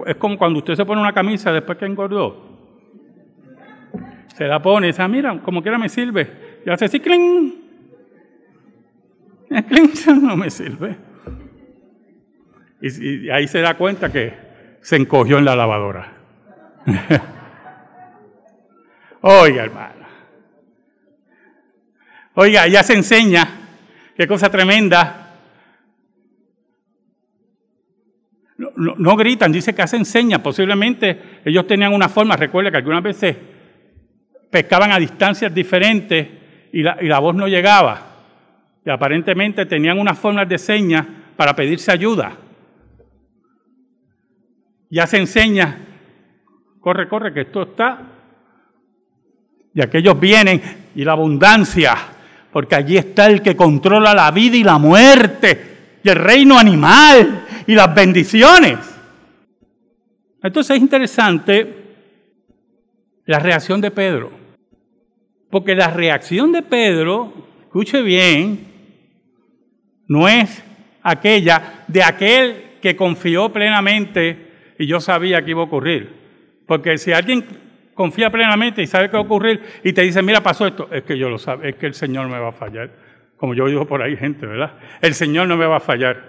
Es 0.05 0.15
como 0.17 0.37
cuando 0.37 0.59
usted 0.59 0.75
se 0.75 0.83
pone 0.83 0.99
una 0.99 1.13
camisa 1.13 1.53
después 1.53 1.77
que 1.77 1.85
engordó 1.85 2.52
se 4.33 4.45
la 4.45 4.61
pone 4.61 4.87
y 4.87 4.89
dice, 4.91 5.01
ah, 5.01 5.07
mira, 5.07 5.39
como 5.41 5.61
quiera 5.61 5.77
me 5.77 5.89
sirve. 5.89 6.61
Y 6.65 6.69
hace 6.69 6.85
así, 6.85 6.99
cling. 6.99 7.61
Cling, 9.69 9.91
no 10.23 10.35
me 10.35 10.49
sirve. 10.49 10.97
Y, 12.81 13.29
ahí 13.29 13.47
se 13.47 13.61
da 13.61 13.77
cuenta 13.77 14.11
que 14.11 14.33
se 14.81 14.95
encogió 14.95 15.37
en 15.37 15.45
la 15.45 15.55
lavadora. 15.55 16.11
Oiga, 19.21 19.63
hermano. 19.63 20.03
Oiga, 22.33 22.67
ya 22.67 22.81
se 22.81 22.93
enseña. 22.93 23.47
Qué 24.17 24.27
cosa 24.27 24.49
tremenda. 24.49 25.19
No, 28.57 28.95
no, 28.97 29.15
gritan, 29.15 29.51
dice 29.51 29.75
que 29.75 29.87
se 29.87 29.97
enseña. 29.97 30.39
Posiblemente 30.41 31.41
ellos 31.45 31.67
tenían 31.67 31.93
una 31.93 32.09
forma, 32.09 32.35
recuerda 32.35 32.71
que 32.71 32.77
algunas 32.77 33.03
veces 33.03 33.37
pescaban 34.53 34.91
a 34.91 34.99
distancias 34.99 35.51
diferentes 35.51 36.27
y 36.71 36.83
la, 36.83 37.19
voz 37.19 37.33
no 37.33 37.47
llegaba. 37.47 37.99
Y 38.85 38.89
aparentemente 38.91 39.65
tenían 39.65 39.97
unas 39.97 40.17
formas 40.19 40.47
de 40.47 40.59
señas 40.59 41.07
para 41.35 41.55
pedirse 41.55 41.91
ayuda. 41.91 42.37
Ya 44.91 45.07
se 45.07 45.17
enseña, 45.17 45.79
corre, 46.79 47.09
corre, 47.09 47.33
que 47.33 47.41
esto 47.41 47.63
está. 47.63 47.99
Y 49.73 49.81
aquellos 49.81 50.19
vienen 50.19 50.61
y 50.93 51.03
la 51.03 51.13
abundancia, 51.13 51.95
porque 52.51 52.75
allí 52.75 52.97
está 52.97 53.25
el 53.25 53.41
que 53.41 53.55
controla 53.55 54.13
la 54.13 54.29
vida 54.29 54.55
y 54.55 54.63
la 54.63 54.77
muerte, 54.77 55.97
y 56.03 56.09
el 56.09 56.15
reino 56.15 56.59
animal, 56.59 57.47
y 57.65 57.73
las 57.73 57.95
bendiciones. 57.95 58.77
Entonces 60.43 60.75
es 60.75 60.81
interesante 60.83 61.75
la 63.25 63.39
reacción 63.39 63.81
de 63.81 63.89
Pedro. 63.89 64.42
Porque 65.53 65.75
la 65.75 65.91
reacción 65.91 66.51
de 66.51 66.63
Pedro, 66.63 67.31
escuche 67.61 68.01
bien, 68.01 68.57
no 70.07 70.27
es 70.27 70.63
aquella 71.03 71.83
de 71.87 72.01
aquel 72.01 72.63
que 72.81 72.95
confió 72.95 73.53
plenamente 73.53 74.73
y 74.79 74.87
yo 74.87 74.99
sabía 74.99 75.45
que 75.45 75.51
iba 75.51 75.61
a 75.61 75.65
ocurrir. 75.65 76.09
Porque 76.65 76.97
si 76.97 77.13
alguien 77.13 77.45
confía 77.93 78.31
plenamente 78.31 78.81
y 78.81 78.87
sabe 78.87 79.11
que 79.11 79.13
va 79.13 79.19
a 79.19 79.25
ocurrir 79.27 79.61
y 79.83 79.93
te 79.93 80.01
dice, 80.01 80.23
mira, 80.23 80.41
pasó 80.41 80.65
esto, 80.65 80.89
es 80.91 81.03
que 81.03 81.19
yo 81.19 81.29
lo 81.29 81.37
sé, 81.37 81.51
es 81.61 81.75
que 81.75 81.85
el 81.85 81.93
Señor 81.93 82.29
me 82.29 82.39
va 82.39 82.49
a 82.49 82.53
fallar. 82.53 82.89
Como 83.37 83.53
yo 83.53 83.67
digo 83.67 83.85
por 83.85 84.01
ahí, 84.01 84.17
gente, 84.17 84.47
¿verdad? 84.47 84.79
El 85.03 85.13
Señor 85.13 85.47
no 85.47 85.55
me 85.55 85.67
va 85.67 85.77
a 85.77 85.81
fallar, 85.81 86.19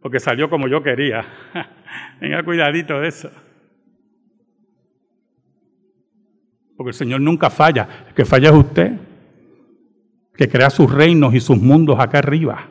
porque 0.00 0.18
salió 0.18 0.48
como 0.48 0.66
yo 0.66 0.82
quería. 0.82 1.26
Tenga 2.20 2.42
cuidadito 2.42 3.02
de 3.02 3.08
eso. 3.08 3.30
Porque 6.80 6.92
el 6.92 6.96
Señor 6.96 7.20
nunca 7.20 7.50
falla. 7.50 8.06
El 8.08 8.14
que 8.14 8.24
falla 8.24 8.48
es 8.48 8.54
usted, 8.54 8.98
que 10.34 10.48
crea 10.48 10.70
sus 10.70 10.90
reinos 10.90 11.34
y 11.34 11.40
sus 11.40 11.60
mundos 11.60 12.00
acá 12.00 12.20
arriba. 12.20 12.70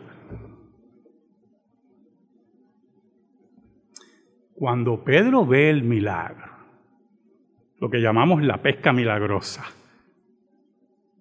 Cuando 4.55 5.03
Pedro 5.03 5.45
ve 5.45 5.69
el 5.69 5.83
milagro, 5.83 6.51
lo 7.77 7.87
que 7.91 8.01
llamamos 8.01 8.41
la 8.41 8.59
pesca 8.63 8.91
milagrosa 8.91 9.63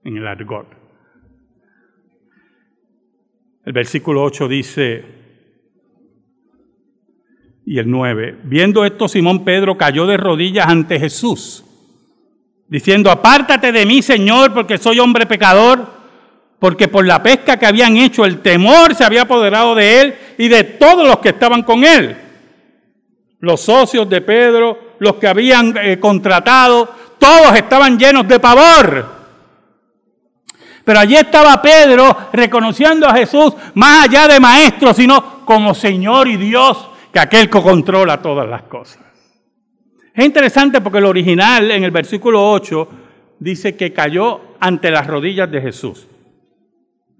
en 0.02 0.16
el 0.16 0.26
argot, 0.26 0.68
el 3.66 3.72
versículo 3.74 4.24
8 4.24 4.48
dice, 4.48 5.04
y 7.66 7.78
el 7.78 7.90
9, 7.90 8.38
viendo 8.44 8.86
esto 8.86 9.08
Simón 9.08 9.44
Pedro 9.44 9.76
cayó 9.76 10.06
de 10.06 10.16
rodillas 10.16 10.68
ante 10.68 10.98
Jesús 10.98 11.66
diciendo, 12.68 13.10
apártate 13.10 13.72
de 13.72 13.86
mí, 13.86 14.02
Señor, 14.02 14.52
porque 14.52 14.78
soy 14.78 14.98
hombre 14.98 15.26
pecador. 15.26 15.98
porque 16.58 16.88
por 16.88 17.06
la 17.06 17.22
pesca 17.22 17.56
que 17.56 17.66
habían 17.66 17.96
hecho 17.96 18.24
el 18.24 18.40
temor 18.40 18.92
se 18.92 19.04
había 19.04 19.22
apoderado 19.22 19.76
de 19.76 20.00
él 20.00 20.14
y 20.38 20.48
de 20.48 20.64
todos 20.64 21.06
los 21.06 21.18
que 21.18 21.28
estaban 21.28 21.62
con 21.62 21.84
él. 21.84 22.16
Los 23.38 23.60
socios 23.60 24.08
de 24.10 24.20
Pedro, 24.20 24.96
los 24.98 25.14
que 25.14 25.28
habían 25.28 25.76
eh, 25.76 26.00
contratado, 26.00 26.92
todos 27.16 27.54
estaban 27.54 27.96
llenos 27.96 28.26
de 28.26 28.40
pavor. 28.40 29.18
Pero 30.84 30.98
allí 30.98 31.14
estaba 31.14 31.62
Pedro 31.62 32.16
reconociendo 32.32 33.06
a 33.06 33.14
Jesús 33.14 33.52
más 33.74 34.08
allá 34.08 34.26
de 34.26 34.40
maestro, 34.40 34.92
sino 34.92 35.44
como 35.44 35.74
Señor 35.74 36.26
y 36.26 36.36
Dios, 36.36 36.88
que 37.12 37.20
aquel 37.20 37.48
que 37.48 37.62
controla 37.62 38.20
todas 38.20 38.48
las 38.48 38.62
cosas. 38.62 39.07
Es 40.18 40.24
interesante 40.24 40.80
porque 40.80 40.98
el 40.98 41.04
original 41.04 41.70
en 41.70 41.84
el 41.84 41.92
versículo 41.92 42.50
8 42.50 42.88
dice 43.38 43.76
que 43.76 43.92
cayó 43.92 44.56
ante 44.58 44.90
las 44.90 45.06
rodillas 45.06 45.48
de 45.48 45.60
Jesús. 45.60 46.08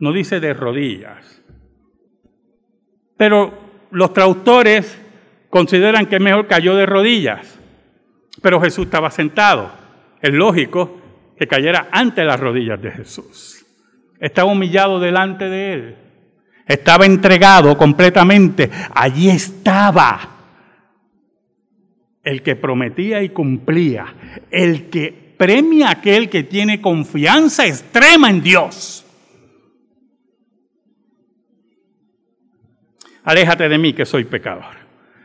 No 0.01 0.13
dice 0.13 0.41
de 0.41 0.53
rodillas. 0.53 1.41
Pero 3.17 3.53
los 3.93 4.13
traductores 4.13 5.01
consideran 5.49 6.07
que 6.07 6.19
mejor 6.19 6.49
cayó 6.49 6.75
de 6.75 6.87
rodillas. 6.87 7.57
Pero 8.43 8.61
Jesús 8.61 8.87
estaba 8.87 9.13
sentado. 9.13 9.71
Es 10.21 10.33
lógico 10.33 11.01
que 11.39 11.47
cayera 11.47 11.87
ante 11.93 12.25
las 12.25 12.41
rodillas 12.41 12.83
de 12.83 12.91
Jesús. 12.91 13.65
Estaba 14.19 14.51
humillado 14.51 14.99
delante 14.99 15.49
de 15.49 15.73
él. 15.73 15.97
Estaba 16.67 17.07
entregado 17.07 17.79
completamente. 17.79 18.69
Allí 18.93 19.31
estaba 19.31 20.38
el 22.29 22.43
que 22.43 22.57
prometía 22.57 23.23
y 23.23 23.31
cumplía. 23.31 24.15
El 24.51 24.91
que 24.91 25.35
premia 25.39 25.89
a 25.89 25.93
aquel 25.93 26.29
que 26.29 26.43
tiene 26.43 26.83
confianza 26.83 27.67
extrema 27.67 28.29
en 28.29 28.43
Dios. 28.43 29.07
Aléjate 33.25 33.67
de 33.71 33.79
mí 33.79 33.95
que 33.95 34.05
soy 34.05 34.25
pecador. 34.25 34.77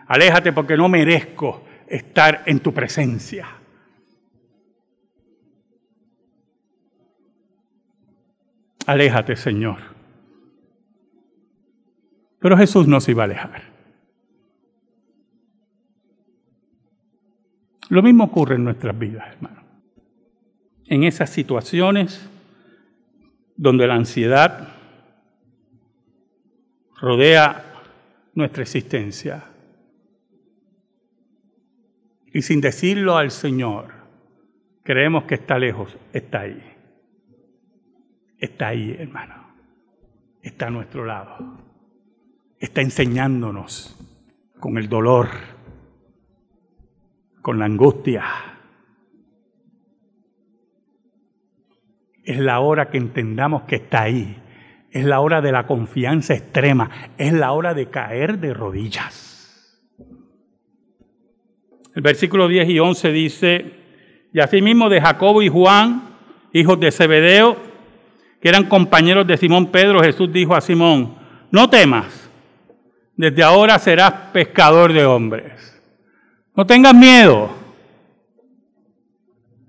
Aléjate 0.07 0.53
porque 0.53 0.77
no 0.77 0.87
merezco 0.87 1.65
estar 1.87 2.43
en 2.45 2.61
tu 2.61 2.73
presencia. 2.73 3.47
Aléjate, 8.85 9.35
Señor. 9.35 9.79
Pero 12.39 12.57
Jesús 12.57 12.87
no 12.87 13.01
se 13.01 13.11
iba 13.11 13.23
a 13.23 13.25
alejar. 13.25 13.72
Lo 17.89 18.01
mismo 18.01 18.25
ocurre 18.25 18.55
en 18.55 18.63
nuestras 18.63 18.97
vidas, 18.97 19.27
hermano. 19.33 19.61
En 20.85 21.03
esas 21.03 21.29
situaciones 21.29 22.29
donde 23.55 23.87
la 23.87 23.95
ansiedad 23.95 24.69
rodea 26.99 27.65
nuestra 28.33 28.63
existencia. 28.63 29.45
Y 32.33 32.41
sin 32.41 32.61
decirlo 32.61 33.17
al 33.17 33.31
Señor, 33.31 33.93
creemos 34.83 35.25
que 35.25 35.35
está 35.35 35.59
lejos, 35.59 35.95
está 36.13 36.41
ahí 36.41 36.73
está 38.43 38.67
ahí, 38.67 38.95
hermano. 38.99 39.35
Está 40.41 40.67
a 40.67 40.69
nuestro 40.69 41.05
lado. 41.05 41.37
Está 42.59 42.81
enseñándonos 42.81 43.97
con 44.59 44.77
el 44.77 44.89
dolor, 44.89 45.29
con 47.43 47.59
la 47.59 47.65
angustia. 47.65 48.23
Es 52.23 52.39
la 52.39 52.61
hora 52.61 52.89
que 52.89 52.97
entendamos 52.97 53.63
que 53.63 53.75
está 53.75 54.03
ahí. 54.03 54.41
Es 54.91 55.03
la 55.03 55.19
hora 55.19 55.41
de 55.41 55.51
la 55.51 55.67
confianza 55.67 56.33
extrema. 56.33 56.89
Es 57.17 57.33
la 57.33 57.51
hora 57.51 57.73
de 57.73 57.89
caer 57.89 58.39
de 58.39 58.53
rodillas. 58.53 59.83
El 61.93 62.01
versículo 62.01 62.47
10 62.47 62.69
y 62.69 62.79
11 62.79 63.11
dice, 63.11 63.71
y 64.33 64.39
asimismo 64.39 64.89
de 64.89 65.01
Jacobo 65.01 65.41
y 65.41 65.49
Juan, 65.49 66.15
hijos 66.53 66.79
de 66.79 66.91
Zebedeo, 66.91 67.57
que 68.41 68.49
eran 68.49 68.69
compañeros 68.69 69.27
de 69.27 69.35
Simón 69.35 69.67
Pedro, 69.67 70.01
Jesús 70.01 70.31
dijo 70.31 70.55
a 70.55 70.61
Simón, 70.61 71.17
no 71.51 71.69
temas, 71.69 72.31
desde 73.17 73.43
ahora 73.43 73.77
serás 73.79 74.13
pescador 74.31 74.93
de 74.93 75.05
hombres. 75.05 75.72
No 76.55 76.65
tengas 76.67 76.93
miedo, 76.93 77.49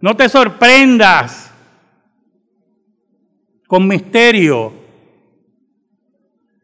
no 0.01 0.15
te 0.15 0.29
sorprendas 0.29 1.51
con 3.67 3.89
misterio. 3.89 4.73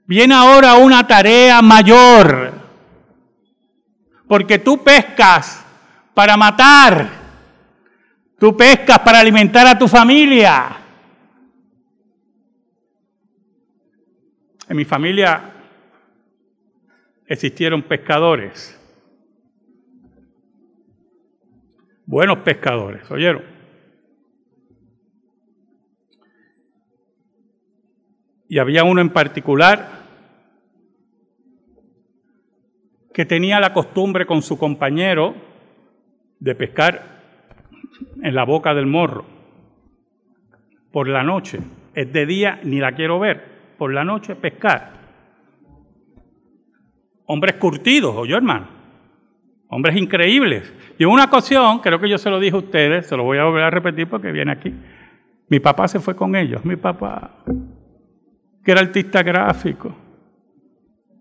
Viene 0.06 0.34
ahora 0.34 0.74
una 0.74 1.06
tarea 1.06 1.62
mayor, 1.62 2.52
porque 4.28 4.58
tú 4.58 4.82
pescas 4.82 5.64
para 6.12 6.36
matar, 6.36 7.08
tú 8.38 8.56
pescas 8.56 8.98
para 8.98 9.20
alimentar 9.20 9.66
a 9.66 9.78
tu 9.78 9.88
familia. 9.88 10.76
En 14.68 14.76
mi 14.76 14.84
familia 14.84 15.52
existieron 17.26 17.82
pescadores, 17.82 18.79
buenos 22.10 22.38
pescadores, 22.38 23.08
¿oyeron? 23.08 23.44
Y 28.48 28.58
había 28.58 28.82
uno 28.82 29.00
en 29.00 29.10
particular 29.10 30.00
que 33.14 33.24
tenía 33.24 33.60
la 33.60 33.72
costumbre 33.72 34.26
con 34.26 34.42
su 34.42 34.58
compañero 34.58 35.36
de 36.40 36.56
pescar 36.56 37.22
en 38.20 38.34
la 38.34 38.44
boca 38.44 38.74
del 38.74 38.86
morro 38.86 39.24
por 40.90 41.06
la 41.06 41.22
noche. 41.22 41.60
Es 41.94 42.12
de 42.12 42.26
día, 42.26 42.58
ni 42.64 42.80
la 42.80 42.90
quiero 42.90 43.20
ver 43.20 43.76
por 43.78 43.94
la 43.94 44.02
noche 44.02 44.34
pescar. 44.34 44.94
Hombres 47.26 47.54
curtidos, 47.54 48.16
oye 48.16 48.34
hermano. 48.34 48.79
Hombres 49.72 49.96
increíbles. 49.96 50.72
Y 50.98 51.04
en 51.04 51.10
una 51.10 51.24
ocasión, 51.24 51.78
creo 51.78 52.00
que 52.00 52.08
yo 52.08 52.18
se 52.18 52.28
lo 52.28 52.40
dije 52.40 52.56
a 52.56 52.58
ustedes, 52.58 53.06
se 53.06 53.16
lo 53.16 53.22
voy 53.22 53.38
a 53.38 53.44
volver 53.44 53.62
a 53.62 53.70
repetir 53.70 54.08
porque 54.08 54.32
viene 54.32 54.50
aquí. 54.50 54.74
Mi 55.48 55.60
papá 55.60 55.86
se 55.86 56.00
fue 56.00 56.16
con 56.16 56.34
ellos. 56.34 56.64
Mi 56.64 56.74
papá, 56.74 57.36
que 58.64 58.72
era 58.72 58.80
artista 58.80 59.22
gráfico, 59.22 59.94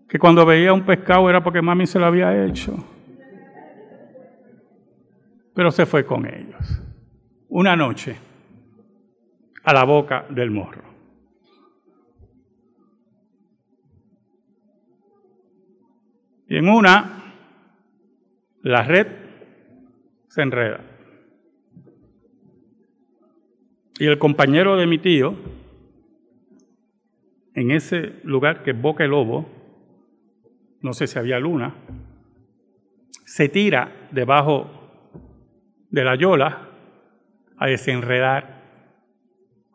que 0.08 0.18
cuando 0.18 0.44
veía 0.44 0.72
un 0.72 0.82
pescado 0.82 1.30
era 1.30 1.42
porque 1.42 1.62
mami 1.62 1.86
se 1.86 2.00
lo 2.00 2.06
había 2.06 2.44
hecho. 2.44 2.76
Pero 5.54 5.70
se 5.70 5.86
fue 5.86 6.04
con 6.04 6.26
ellos. 6.26 6.82
Una 7.48 7.76
noche 7.76 8.16
a 9.62 9.72
la 9.72 9.84
boca 9.84 10.26
del 10.28 10.50
morro. 10.50 10.90
Y 16.48 16.56
en 16.56 16.68
una, 16.68 17.19
la 18.62 18.82
red 18.82 19.06
se 20.28 20.42
enreda. 20.42 20.80
Y 23.98 24.06
el 24.06 24.18
compañero 24.18 24.76
de 24.76 24.86
mi 24.86 24.98
tío, 24.98 25.34
en 27.54 27.70
ese 27.70 28.20
lugar 28.24 28.62
que 28.62 28.70
es 28.70 28.80
Boca 28.80 29.04
el 29.04 29.10
Lobo, 29.10 29.48
no 30.80 30.94
sé 30.94 31.06
si 31.06 31.18
había 31.18 31.38
luna, 31.38 31.74
se 33.26 33.48
tira 33.48 34.08
debajo 34.10 34.70
de 35.90 36.04
la 36.04 36.14
yola 36.14 36.68
a 37.58 37.66
desenredar 37.66 38.62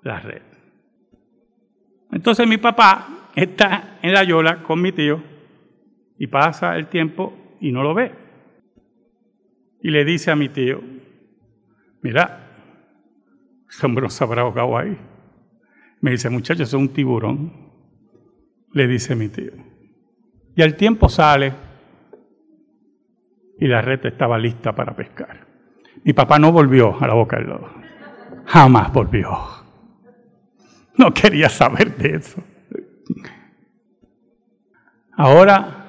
la 0.01 0.19
red. 0.19 0.41
Entonces 2.11 2.47
mi 2.47 2.57
papá 2.57 3.29
está 3.35 3.99
en 4.01 4.13
la 4.13 4.23
yola 4.23 4.63
con 4.63 4.81
mi 4.81 4.91
tío 4.91 5.21
y 6.17 6.27
pasa 6.27 6.75
el 6.77 6.87
tiempo 6.87 7.57
y 7.59 7.71
no 7.71 7.83
lo 7.83 7.93
ve. 7.93 8.24
Y 9.85 9.91
le 9.91 10.03
dice 10.03 10.31
a 10.31 10.35
mi 10.35 10.49
tío, 10.49 10.81
mira, 12.01 12.49
ese 13.69 13.85
hombre 13.85 14.01
no 14.01 14.09
se 14.09 14.23
habrá 14.23 14.41
ahogado 14.41 14.75
ahí. 14.75 14.97
Me 16.01 16.09
dice, 16.09 16.27
muchacho, 16.31 16.63
es 16.63 16.73
un 16.73 16.89
tiburón. 16.89 17.53
Le 18.71 18.87
dice 18.87 19.15
mi 19.15 19.29
tío. 19.29 19.51
Y 20.55 20.63
al 20.63 20.75
tiempo 20.75 21.07
sale 21.07 21.53
y 23.59 23.67
la 23.67 23.83
red 23.83 24.03
estaba 24.07 24.39
lista 24.39 24.73
para 24.73 24.95
pescar. 24.95 25.45
Mi 26.03 26.13
papá 26.13 26.39
no 26.39 26.51
volvió 26.51 26.99
a 26.99 27.05
la 27.05 27.13
boca 27.13 27.37
del 27.37 27.49
lobo. 27.49 27.69
Jamás 28.47 28.91
volvió. 28.91 29.37
No 30.97 31.13
quería 31.13 31.49
saber 31.49 31.95
de 31.95 32.15
eso. 32.15 32.43
Ahora 35.11 35.85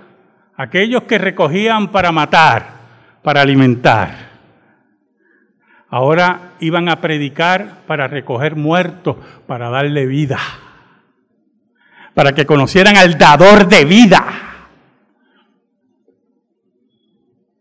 aquellos 0.54 1.04
que 1.04 1.16
recogían 1.16 1.90
para 1.90 2.12
matar, 2.12 2.75
para 3.26 3.40
alimentar, 3.40 4.08
ahora 5.90 6.52
iban 6.60 6.88
a 6.88 7.00
predicar 7.00 7.78
para 7.84 8.06
recoger 8.06 8.54
muertos, 8.54 9.16
para 9.48 9.68
darle 9.68 10.06
vida. 10.06 10.38
para 12.14 12.32
que 12.32 12.46
conocieran 12.46 12.96
al 12.96 13.18
dador 13.18 13.66
de 13.66 13.84
vida. 13.84 14.24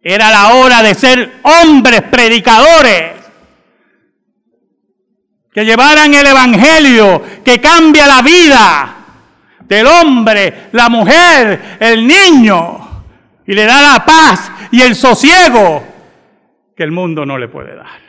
Era 0.04 0.30
la 0.30 0.54
hora 0.54 0.84
de 0.84 0.93
ser 0.93 1.39
hombres 1.41 2.04
predicadores 2.04 3.13
que 5.51 5.65
llevaran 5.65 6.13
el 6.13 6.28
Evangelio 6.28 7.23
que 7.43 7.60
cambia 7.60 8.06
la 8.06 8.21
vida 8.21 8.95
del 9.62 9.88
hombre, 9.88 10.69
la 10.73 10.89
mujer, 10.89 11.78
el 11.80 12.06
niño 12.06 12.85
y 13.47 13.53
le 13.53 13.65
da 13.65 13.93
la 13.93 14.05
paz 14.05 14.51
y 14.71 14.81
el 14.81 14.95
sosiego 14.95 15.84
que 16.75 16.84
el 16.84 16.91
mundo 16.91 17.25
no 17.25 17.38
le 17.38 17.47
puede 17.47 17.75
dar. 17.75 17.99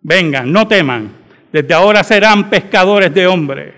Vengan, 0.00 0.50
no 0.50 0.66
teman, 0.66 1.12
desde 1.52 1.74
ahora 1.74 2.02
serán 2.02 2.48
pescadores 2.48 3.12
de 3.12 3.26
hombres. 3.26 3.74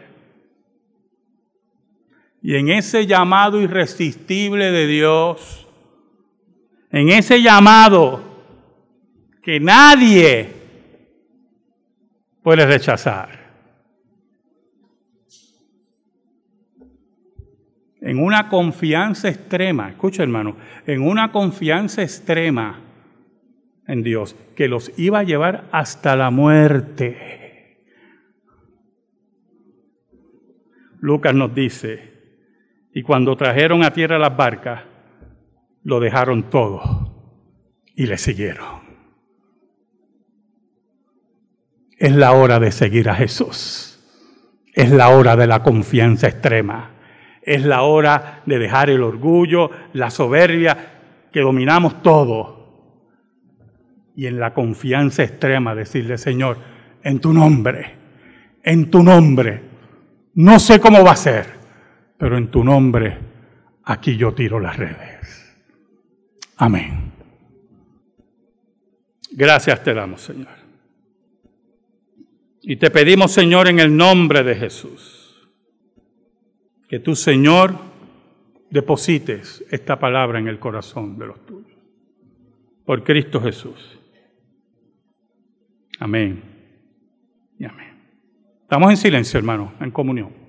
Y 2.42 2.56
en 2.56 2.70
ese 2.70 3.06
llamado 3.06 3.60
irresistible 3.60 4.70
de 4.70 4.86
Dios, 4.86 5.66
en 6.90 7.10
ese 7.10 7.42
llamado 7.42 8.22
que 9.42 9.60
nadie 9.60 10.48
puede 12.42 12.64
rechazar, 12.66 13.39
en 18.00 18.22
una 18.22 18.48
confianza 18.48 19.28
extrema, 19.28 19.90
escucha 19.90 20.22
hermano, 20.22 20.56
en 20.86 21.02
una 21.02 21.32
confianza 21.32 22.02
extrema 22.02 22.80
en 23.86 24.02
Dios, 24.02 24.36
que 24.56 24.68
los 24.68 24.92
iba 24.98 25.18
a 25.20 25.24
llevar 25.24 25.68
hasta 25.72 26.16
la 26.16 26.30
muerte. 26.30 27.78
Lucas 31.00 31.34
nos 31.34 31.54
dice, 31.54 32.10
y 32.92 33.02
cuando 33.02 33.36
trajeron 33.36 33.84
a 33.84 33.92
tierra 33.92 34.18
las 34.18 34.36
barcas, 34.36 34.82
lo 35.82 36.00
dejaron 36.00 36.50
todo 36.50 37.34
y 37.94 38.06
le 38.06 38.18
siguieron. 38.18 38.80
Es 41.98 42.14
la 42.14 42.32
hora 42.32 42.58
de 42.58 42.72
seguir 42.72 43.10
a 43.10 43.14
Jesús. 43.14 43.98
Es 44.72 44.90
la 44.90 45.10
hora 45.10 45.36
de 45.36 45.46
la 45.46 45.62
confianza 45.62 46.28
extrema. 46.28 46.99
Es 47.50 47.64
la 47.64 47.82
hora 47.82 48.42
de 48.46 48.60
dejar 48.60 48.90
el 48.90 49.02
orgullo, 49.02 49.72
la 49.94 50.08
soberbia, 50.08 50.76
que 51.32 51.40
dominamos 51.40 52.00
todo. 52.00 52.94
Y 54.14 54.26
en 54.26 54.38
la 54.38 54.54
confianza 54.54 55.24
extrema 55.24 55.74
decirle, 55.74 56.16
Señor, 56.16 56.58
en 57.02 57.18
tu 57.18 57.32
nombre, 57.32 57.96
en 58.62 58.88
tu 58.88 59.02
nombre, 59.02 59.62
no 60.34 60.60
sé 60.60 60.78
cómo 60.78 61.02
va 61.02 61.10
a 61.10 61.16
ser, 61.16 61.46
pero 62.16 62.38
en 62.38 62.52
tu 62.52 62.62
nombre 62.62 63.18
aquí 63.82 64.16
yo 64.16 64.32
tiro 64.32 64.60
las 64.60 64.76
redes. 64.76 65.52
Amén. 66.56 67.10
Gracias 69.32 69.82
te 69.82 69.92
damos, 69.92 70.20
Señor. 70.20 70.54
Y 72.62 72.76
te 72.76 72.92
pedimos, 72.92 73.32
Señor, 73.32 73.66
en 73.66 73.80
el 73.80 73.96
nombre 73.96 74.44
de 74.44 74.54
Jesús 74.54 75.19
que 76.90 76.98
tú, 76.98 77.14
Señor, 77.14 77.76
deposites 78.68 79.64
esta 79.70 80.00
palabra 80.00 80.40
en 80.40 80.48
el 80.48 80.58
corazón 80.58 81.16
de 81.20 81.26
los 81.28 81.46
tuyos. 81.46 81.70
Por 82.84 83.04
Cristo 83.04 83.40
Jesús. 83.40 83.96
Amén. 86.00 86.42
Y 87.60 87.64
amén. 87.64 87.94
Estamos 88.62 88.90
en 88.90 88.96
silencio, 88.96 89.38
hermano, 89.38 89.72
en 89.80 89.92
comunión. 89.92 90.39